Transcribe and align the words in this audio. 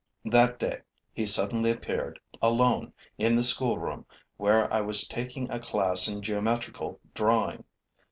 That 0.25 0.57
day, 0.57 0.81
he 1.13 1.27
suddenly 1.27 1.69
appeared, 1.69 2.19
alone, 2.41 2.91
in 3.19 3.35
the 3.35 3.43
schoolroom, 3.43 4.07
where 4.37 4.67
I 4.73 4.81
was 4.81 5.07
taking 5.07 5.47
a 5.51 5.59
class 5.59 6.07
in 6.07 6.23
geometrical 6.23 6.99
drawing. 7.13 7.65